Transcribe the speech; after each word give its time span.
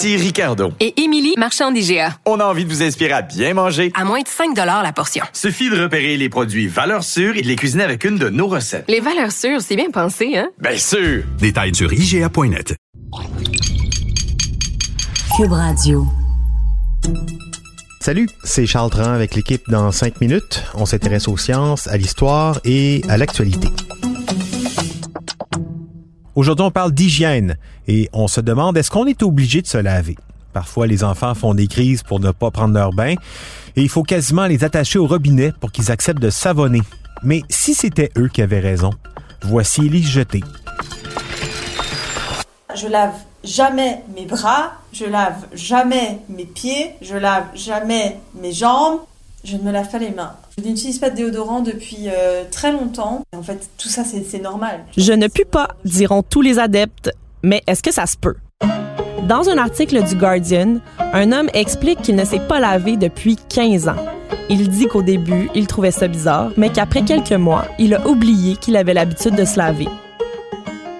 Ici 0.00 0.16
Ricardo. 0.16 0.72
Et 0.80 0.98
Émilie, 1.02 1.34
marchand 1.36 1.70
d'IGA. 1.70 2.16
On 2.24 2.40
a 2.40 2.44
envie 2.46 2.64
de 2.64 2.70
vous 2.70 2.82
inspirer 2.82 3.12
à 3.12 3.20
bien 3.20 3.52
manger. 3.52 3.92
À 3.94 4.06
moins 4.06 4.22
de 4.22 4.28
5 4.28 4.56
la 4.56 4.92
portion. 4.94 5.22
Suffit 5.34 5.68
de 5.68 5.78
repérer 5.78 6.16
les 6.16 6.30
produits 6.30 6.68
valeurs 6.68 7.04
sûres 7.04 7.36
et 7.36 7.42
de 7.42 7.46
les 7.46 7.54
cuisiner 7.54 7.84
avec 7.84 8.04
une 8.04 8.16
de 8.16 8.30
nos 8.30 8.46
recettes. 8.46 8.86
Les 8.88 9.00
valeurs 9.00 9.30
sûres, 9.30 9.60
c'est 9.60 9.76
bien 9.76 9.90
pensé, 9.90 10.38
hein? 10.38 10.48
Bien 10.58 10.78
sûr! 10.78 11.24
Détails 11.38 11.74
sur 11.74 11.92
IGA.net. 11.92 12.76
Cube 15.36 15.52
Radio. 15.52 16.06
Salut, 18.00 18.26
c'est 18.42 18.64
Charles 18.64 18.88
Tran 18.88 19.12
avec 19.12 19.34
l'équipe 19.34 19.68
dans 19.68 19.92
5 19.92 20.22
minutes. 20.22 20.64
On 20.72 20.86
s'intéresse 20.86 21.28
aux 21.28 21.36
sciences, 21.36 21.88
à 21.88 21.98
l'histoire 21.98 22.58
et 22.64 23.02
à 23.10 23.18
l'actualité. 23.18 23.68
Aujourd'hui, 26.40 26.64
on 26.64 26.70
parle 26.70 26.92
d'hygiène 26.92 27.58
et 27.86 28.08
on 28.14 28.26
se 28.26 28.40
demande 28.40 28.74
est-ce 28.78 28.90
qu'on 28.90 29.04
est 29.04 29.22
obligé 29.22 29.60
de 29.60 29.66
se 29.66 29.76
laver? 29.76 30.16
Parfois, 30.54 30.86
les 30.86 31.04
enfants 31.04 31.34
font 31.34 31.52
des 31.52 31.66
crises 31.66 32.02
pour 32.02 32.18
ne 32.18 32.30
pas 32.30 32.50
prendre 32.50 32.72
leur 32.72 32.94
bain 32.94 33.12
et 33.76 33.82
il 33.82 33.90
faut 33.90 34.04
quasiment 34.04 34.46
les 34.46 34.64
attacher 34.64 34.98
au 34.98 35.06
robinet 35.06 35.52
pour 35.60 35.70
qu'ils 35.70 35.90
acceptent 35.90 36.22
de 36.22 36.30
savonner. 36.30 36.80
Mais 37.22 37.42
si 37.50 37.74
c'était 37.74 38.10
eux 38.16 38.28
qui 38.28 38.40
avaient 38.40 38.58
raison, 38.58 38.88
voici 39.42 40.02
Jeté. 40.02 40.40
Je 42.74 42.86
lave 42.86 43.16
jamais 43.44 44.02
mes 44.16 44.24
bras, 44.24 44.72
je 44.94 45.04
lave 45.04 45.44
jamais 45.52 46.20
mes 46.30 46.46
pieds, 46.46 46.92
je 47.02 47.16
lave 47.16 47.48
jamais 47.54 48.16
mes 48.40 48.52
jambes, 48.52 49.00
je 49.44 49.56
ne 49.56 49.62
me 49.62 49.72
lave 49.72 49.90
pas 49.90 49.98
les 49.98 50.10
mains. 50.10 50.34
Je 50.58 50.64
n'utilise 50.64 50.98
pas 50.98 51.10
de 51.10 51.16
déodorant 51.16 51.60
depuis 51.60 52.08
euh, 52.08 52.44
très 52.50 52.72
longtemps. 52.72 53.22
En 53.36 53.42
fait, 53.42 53.70
tout 53.78 53.88
ça, 53.88 54.02
c'est 54.04 54.42
normal. 54.42 54.84
Je 54.96 55.12
ne 55.12 55.28
puis 55.28 55.44
pas, 55.44 55.68
diront 55.84 56.22
tous 56.22 56.42
les 56.42 56.58
adeptes. 56.58 57.10
Mais 57.42 57.62
est-ce 57.66 57.82
que 57.82 57.92
ça 57.92 58.06
se 58.06 58.16
peut? 58.16 58.36
Dans 59.26 59.48
un 59.48 59.58
article 59.58 60.02
du 60.02 60.16
Guardian, 60.16 60.78
un 61.12 61.32
homme 61.32 61.48
explique 61.54 62.02
qu'il 62.02 62.16
ne 62.16 62.24
s'est 62.24 62.40
pas 62.40 62.60
lavé 62.60 62.96
depuis 62.96 63.36
15 63.48 63.88
ans. 63.88 63.96
Il 64.50 64.68
dit 64.68 64.86
qu'au 64.86 65.02
début, 65.02 65.48
il 65.54 65.66
trouvait 65.66 65.92
ça 65.92 66.08
bizarre, 66.08 66.50
mais 66.56 66.70
qu'après 66.70 67.02
quelques 67.02 67.32
mois, 67.32 67.64
il 67.78 67.94
a 67.94 68.06
oublié 68.06 68.56
qu'il 68.56 68.76
avait 68.76 68.94
l'habitude 68.94 69.36
de 69.36 69.44
se 69.44 69.56
laver. 69.56 69.88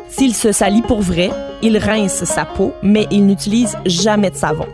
S'il 0.09 0.35
se 0.35 0.53
salit 0.53 0.83
pour 0.83 1.01
vrai, 1.01 1.31
il 1.63 1.77
rince 1.77 2.25
sa 2.25 2.45
peau, 2.45 2.73
mais 2.83 3.07
il 3.11 3.27
n'utilise 3.27 3.77
jamais 3.85 4.31
de 4.31 4.37
savon. 4.37 4.67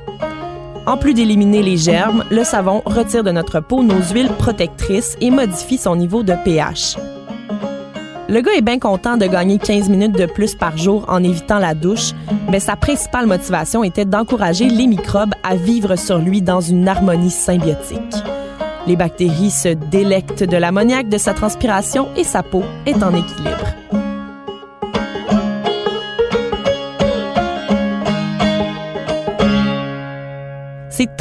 En 0.86 0.96
plus 0.96 1.14
d'éliminer 1.14 1.62
les 1.62 1.76
germes, 1.76 2.24
le 2.30 2.44
savon 2.44 2.80
retire 2.86 3.24
de 3.24 3.32
notre 3.32 3.58
peau 3.58 3.82
nos 3.82 4.00
huiles 4.12 4.30
protectrices 4.38 5.16
et 5.20 5.30
modifie 5.30 5.78
son 5.78 5.96
niveau 5.96 6.22
de 6.22 6.34
pH. 6.44 6.96
Le 8.28 8.40
gars 8.40 8.52
est 8.56 8.62
bien 8.62 8.78
content 8.78 9.16
de 9.16 9.26
gagner 9.26 9.58
15 9.58 9.88
minutes 9.88 10.16
de 10.16 10.26
plus 10.26 10.54
par 10.54 10.76
jour 10.76 11.04
en 11.08 11.22
évitant 11.24 11.58
la 11.58 11.74
douche, 11.74 12.12
mais 12.50 12.60
sa 12.60 12.76
principale 12.76 13.26
motivation 13.26 13.82
était 13.82 14.04
d'encourager 14.04 14.68
les 14.68 14.86
microbes 14.86 15.34
à 15.42 15.56
vivre 15.56 15.96
sur 15.96 16.18
lui 16.18 16.40
dans 16.40 16.60
une 16.60 16.86
harmonie 16.88 17.30
symbiotique. 17.30 18.00
Les 18.86 18.96
bactéries 18.96 19.50
se 19.50 19.68
délectent 19.68 20.44
de 20.44 20.56
l'ammoniaque 20.56 21.08
de 21.08 21.18
sa 21.18 21.34
transpiration 21.34 22.08
et 22.16 22.24
sa 22.24 22.44
peau 22.44 22.62
est 22.86 23.02
en 23.02 23.12
équilibre. 23.12 23.95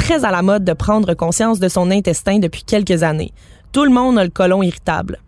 Très 0.06 0.24
à 0.24 0.30
la 0.30 0.42
mode 0.42 0.62
de 0.62 0.72
prendre 0.72 1.14
conscience 1.14 1.58
de 1.58 1.66
son 1.66 1.90
intestin 1.90 2.38
depuis 2.38 2.62
quelques 2.62 3.02
années. 3.02 3.32
Tout 3.72 3.82
le 3.82 3.90
monde 3.90 4.16
a 4.20 4.22
le 4.22 4.30
côlon 4.30 4.62
irritable. 4.62 5.18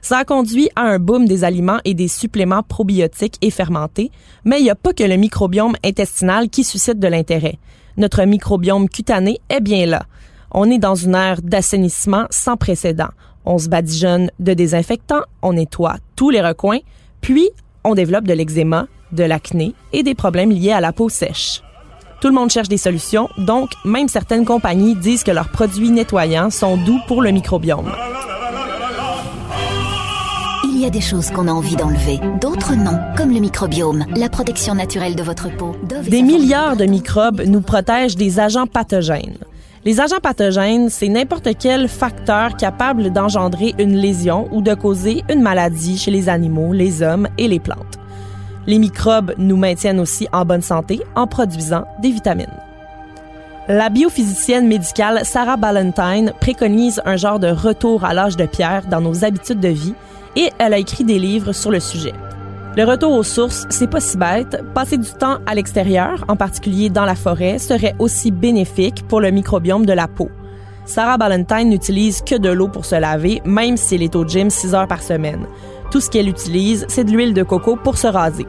Ça 0.00 0.16
a 0.16 0.24
conduit 0.24 0.70
à 0.74 0.84
un 0.84 0.98
boom 0.98 1.26
des 1.28 1.44
aliments 1.44 1.80
et 1.84 1.92
des 1.92 2.08
suppléments 2.08 2.62
probiotiques 2.62 3.36
et 3.42 3.50
fermentés, 3.50 4.10
mais 4.46 4.58
il 4.58 4.62
n'y 4.62 4.70
a 4.70 4.74
pas 4.74 4.94
que 4.94 5.04
le 5.04 5.16
microbiome 5.16 5.76
intestinal 5.84 6.48
qui 6.48 6.64
suscite 6.64 6.98
de 6.98 7.08
l'intérêt. 7.08 7.58
Notre 7.98 8.24
microbiome 8.24 8.88
cutané 8.88 9.38
est 9.50 9.60
bien 9.60 9.84
là. 9.84 10.06
On 10.50 10.70
est 10.70 10.78
dans 10.78 10.94
une 10.94 11.14
ère 11.14 11.42
d'assainissement 11.42 12.24
sans 12.30 12.56
précédent. 12.56 13.10
On 13.44 13.58
se 13.58 13.68
badigeonne 13.68 14.30
de 14.38 14.54
désinfectants, 14.54 15.24
on 15.42 15.52
nettoie 15.52 15.96
tous 16.16 16.30
les 16.30 16.40
recoins, 16.40 16.78
puis 17.20 17.50
on 17.84 17.94
développe 17.94 18.26
de 18.26 18.32
l'eczéma, 18.32 18.86
de 19.12 19.24
l'acné 19.24 19.74
et 19.92 20.02
des 20.02 20.14
problèmes 20.14 20.52
liés 20.52 20.72
à 20.72 20.80
la 20.80 20.94
peau 20.94 21.10
sèche. 21.10 21.60
Tout 22.22 22.28
le 22.28 22.34
monde 22.34 22.50
cherche 22.50 22.68
des 22.68 22.76
solutions, 22.76 23.28
donc 23.36 23.70
même 23.84 24.06
certaines 24.06 24.44
compagnies 24.44 24.94
disent 24.94 25.24
que 25.24 25.32
leurs 25.32 25.48
produits 25.48 25.90
nettoyants 25.90 26.50
sont 26.50 26.76
doux 26.76 27.00
pour 27.08 27.20
le 27.20 27.32
microbiome. 27.32 27.90
Il 30.64 30.78
y 30.78 30.86
a 30.86 30.90
des 30.90 31.00
choses 31.00 31.32
qu'on 31.32 31.48
a 31.48 31.50
envie 31.50 31.74
d'enlever, 31.74 32.20
d'autres 32.40 32.76
non, 32.76 32.96
comme 33.16 33.32
le 33.32 33.40
microbiome, 33.40 34.04
la 34.14 34.28
protection 34.28 34.76
naturelle 34.76 35.16
de 35.16 35.22
votre 35.24 35.48
peau. 35.56 35.74
Des 36.08 36.22
milliards 36.22 36.76
de 36.76 36.84
microbes 36.84 37.42
nous 37.44 37.60
protègent 37.60 38.14
des 38.14 38.38
agents 38.38 38.68
pathogènes. 38.68 39.38
Les 39.84 39.98
agents 39.98 40.20
pathogènes, 40.22 40.90
c'est 40.90 41.08
n'importe 41.08 41.48
quel 41.58 41.88
facteur 41.88 42.56
capable 42.56 43.12
d'engendrer 43.12 43.74
une 43.80 43.96
lésion 43.96 44.46
ou 44.52 44.62
de 44.62 44.74
causer 44.74 45.24
une 45.28 45.42
maladie 45.42 45.98
chez 45.98 46.12
les 46.12 46.28
animaux, 46.28 46.72
les 46.72 47.02
hommes 47.02 47.26
et 47.36 47.48
les 47.48 47.58
plantes. 47.58 47.98
Les 48.66 48.78
microbes 48.78 49.34
nous 49.38 49.56
maintiennent 49.56 50.00
aussi 50.00 50.28
en 50.32 50.44
bonne 50.44 50.62
santé 50.62 51.00
en 51.16 51.26
produisant 51.26 51.84
des 52.00 52.10
vitamines. 52.10 52.46
La 53.68 53.90
biophysicienne 53.90 54.66
médicale 54.66 55.24
Sarah 55.24 55.56
Ballantyne 55.56 56.32
préconise 56.40 57.00
un 57.04 57.16
genre 57.16 57.38
de 57.38 57.48
retour 57.48 58.04
à 58.04 58.12
l'âge 58.12 58.36
de 58.36 58.46
pierre 58.46 58.86
dans 58.88 59.00
nos 59.00 59.24
habitudes 59.24 59.60
de 59.60 59.68
vie 59.68 59.94
et 60.36 60.50
elle 60.58 60.74
a 60.74 60.78
écrit 60.78 61.04
des 61.04 61.18
livres 61.18 61.52
sur 61.52 61.70
le 61.70 61.80
sujet. 61.80 62.12
Le 62.76 62.84
retour 62.84 63.12
aux 63.12 63.22
sources, 63.22 63.66
c'est 63.68 63.86
pas 63.86 64.00
si 64.00 64.16
bête. 64.16 64.62
Passer 64.74 64.96
du 64.96 65.10
temps 65.10 65.38
à 65.46 65.54
l'extérieur, 65.54 66.24
en 66.28 66.36
particulier 66.36 66.88
dans 66.88 67.04
la 67.04 67.14
forêt, 67.14 67.58
serait 67.58 67.94
aussi 67.98 68.30
bénéfique 68.30 69.06
pour 69.08 69.20
le 69.20 69.30
microbiome 69.30 69.84
de 69.84 69.92
la 69.92 70.08
peau. 70.08 70.30
Sarah 70.84 71.18
Ballantyne 71.18 71.68
n'utilise 71.68 72.22
que 72.22 72.34
de 72.34 72.48
l'eau 72.48 72.68
pour 72.68 72.84
se 72.84 72.94
laver, 72.94 73.42
même 73.44 73.76
si 73.76 73.94
elle 73.94 74.02
est 74.02 74.16
au 74.16 74.26
gym 74.26 74.50
6 74.50 74.74
heures 74.74 74.88
par 74.88 75.02
semaine. 75.02 75.46
Tout 75.92 76.00
ce 76.00 76.08
qu'elle 76.08 76.30
utilise, 76.30 76.86
c'est 76.88 77.04
de 77.04 77.10
l'huile 77.10 77.34
de 77.34 77.42
coco 77.42 77.76
pour 77.76 77.98
se 77.98 78.06
raser. 78.06 78.46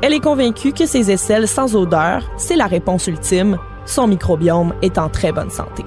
Elle 0.00 0.14
est 0.14 0.20
convaincue 0.20 0.72
que 0.72 0.86
ses 0.86 1.10
aisselles 1.10 1.48
sans 1.48 1.74
odeur, 1.74 2.22
c'est 2.36 2.54
la 2.54 2.68
réponse 2.68 3.08
ultime. 3.08 3.58
Son 3.84 4.06
microbiome 4.06 4.72
est 4.80 4.96
en 4.96 5.08
très 5.08 5.32
bonne 5.32 5.50
santé. 5.50 5.84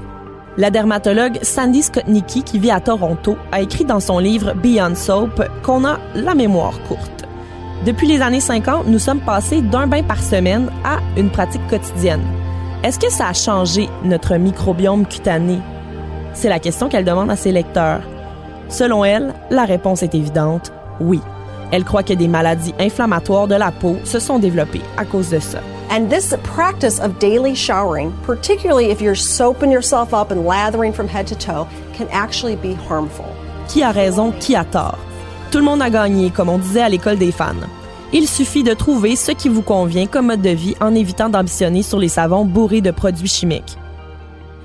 La 0.57 0.69
dermatologue 0.69 1.40
Sandy 1.44 1.81
Skotnicki, 1.81 2.44
qui 2.44 2.59
vit 2.59 2.72
à 2.72 2.81
Toronto, 2.81 3.38
a 3.53 3.62
écrit 3.62 3.85
dans 3.85 4.02
son 4.02 4.19
livre 4.19 4.53
Beyond 4.53 4.96
Soap 4.96 5.41
qu'on 5.63 5.85
a 5.85 5.97
la 6.13 6.35
mémoire 6.35 6.78
courte. 6.90 7.25
Depuis 7.85 8.08
les 8.08 8.22
années 8.22 8.41
50, 8.41 8.88
nous 8.88 9.00
sommes 9.00 9.22
passés 9.22 9.62
d'un 9.62 9.88
bain 9.88 10.03
par 10.03 10.22
semaine 10.22 10.69
à 10.84 10.97
une 11.16 11.29
pratique 11.29 11.66
quotidienne. 11.69 12.25
Est-ce 12.84 13.00
que 13.00 13.09
ça 13.09 13.29
a 13.29 13.34
changé 13.34 13.88
notre 14.03 14.35
microbiome 14.35 15.06
cutané? 15.06 15.59
C'est 16.34 16.50
la 16.50 16.59
question 16.59 16.90
qu'elle 16.90 17.06
demande 17.06 17.31
à 17.31 17.38
ses 17.38 17.53
lecteurs. 17.53 18.02
Selon 18.68 19.06
elle, 19.06 19.34
la 19.52 19.63
réponse 19.63 20.03
est 20.03 20.16
évidente 20.16 20.73
oui. 21.01 21.19
Elle 21.72 21.84
croit 21.84 22.03
que 22.03 22.13
des 22.13 22.28
maladies 22.28 22.73
inflammatoires 22.79 23.47
de 23.47 23.56
la 23.56 23.72
peau 23.72 23.97
se 24.03 24.19
sont 24.19 24.39
développées 24.39 24.81
à 24.97 25.06
cause 25.06 25.29
de 25.29 25.39
ça. 25.39 25.59
And 25.89 26.08
this 26.09 26.34
practice 26.43 26.99
of 26.99 27.20
daily 27.20 27.53
showering, 27.53 28.14
particularly 28.26 28.91
if 28.91 29.02
you're 29.02 29.16
soaping 29.16 29.72
yourself 29.72 30.14
up 30.14 30.31
and 30.31 30.46
lathering 30.46 30.93
from 30.93 31.08
head 31.08 31.28
to 31.28 31.35
toe, 31.35 31.67
can 31.93 32.08
actually 32.11 32.55
be 32.55 32.76
harmful. 32.90 33.26
Qui 33.67 33.84
a 33.84 33.91
raison, 33.91 34.31
qui 34.40 34.55
a 34.55 34.64
tort? 34.64 34.97
Tout 35.52 35.58
le 35.58 35.66
monde 35.66 35.81
a 35.81 35.90
gagné, 35.90 36.29
comme 36.29 36.49
on 36.49 36.58
disait 36.58 36.81
à 36.81 36.90
l'école 36.90 37.17
des 37.17 37.31
fans. 37.34 37.67
Il 38.14 38.28
suffit 38.28 38.64
de 38.64 38.73
trouver 38.73 39.16
ce 39.16 39.31
qui 39.31 39.49
vous 39.49 39.61
convient 39.61 40.08
comme 40.08 40.28
mode 40.28 40.41
de 40.41 40.49
vie 40.49 40.76
en 40.81 40.96
évitant 40.96 41.29
d'ambitionner 41.29 41.81
sur 41.81 41.99
les 41.99 42.09
savons 42.09 42.46
bourrés 42.46 42.81
de 42.81 42.91
produits 42.91 43.28
chimiques. 43.28 43.78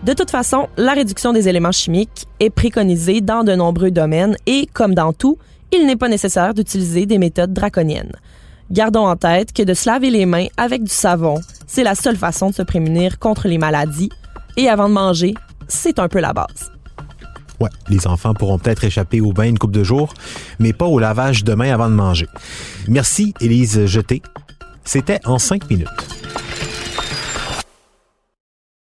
De 0.04 0.12
toute 0.12 0.30
façon, 0.30 0.68
la 0.76 0.92
réduction 0.92 1.32
des 1.32 1.48
éléments 1.48 1.72
chimiques 1.72 2.26
est 2.38 2.50
préconisée 2.50 3.20
dans 3.20 3.42
de 3.42 3.54
nombreux 3.54 3.90
domaines 3.90 4.36
et, 4.46 4.68
comme 4.72 4.94
dans 4.94 5.12
tout, 5.12 5.38
il 5.72 5.86
n'est 5.86 5.96
pas 5.96 6.08
nécessaire 6.08 6.54
d'utiliser 6.54 7.06
des 7.06 7.18
méthodes 7.18 7.52
draconiennes. 7.52 8.12
Gardons 8.70 9.06
en 9.06 9.16
tête 9.16 9.52
que 9.52 9.62
de 9.62 9.74
se 9.74 9.88
laver 9.88 10.10
les 10.10 10.26
mains 10.26 10.46
avec 10.56 10.82
du 10.82 10.90
savon, 10.90 11.40
c'est 11.66 11.84
la 11.84 11.94
seule 11.94 12.16
façon 12.16 12.50
de 12.50 12.54
se 12.54 12.62
prémunir 12.62 13.18
contre 13.18 13.48
les 13.48 13.58
maladies. 13.58 14.10
Et 14.56 14.68
avant 14.68 14.88
de 14.88 14.94
manger, 14.94 15.34
c'est 15.68 15.98
un 15.98 16.08
peu 16.08 16.20
la 16.20 16.32
base. 16.32 16.72
Ouais, 17.60 17.70
les 17.88 18.06
enfants 18.06 18.34
pourront 18.34 18.58
peut-être 18.58 18.84
échapper 18.84 19.20
au 19.20 19.32
bain 19.32 19.44
une 19.44 19.58
coupe 19.58 19.72
de 19.72 19.84
jours, 19.84 20.12
mais 20.58 20.72
pas 20.72 20.86
au 20.86 20.98
lavage 20.98 21.44
de 21.44 21.54
mains 21.54 21.72
avant 21.72 21.88
de 21.88 21.94
manger. 21.94 22.28
Merci, 22.88 23.34
Élise 23.40 23.86
Jeté. 23.86 24.22
C'était 24.84 25.20
en 25.24 25.38
cinq 25.38 25.68
minutes. 25.70 25.88